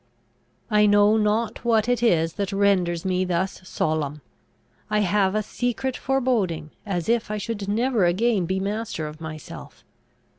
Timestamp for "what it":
1.63-2.01